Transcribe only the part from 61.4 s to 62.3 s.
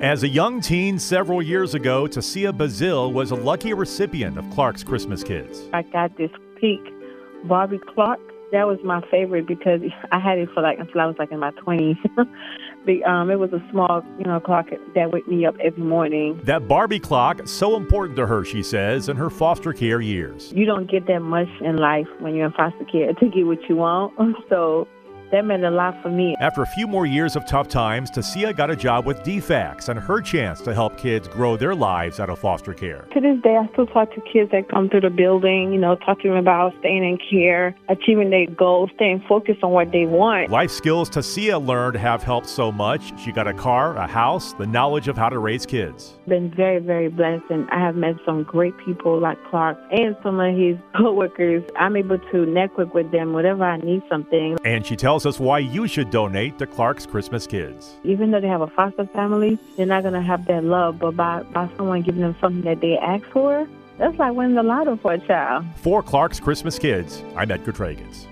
by someone giving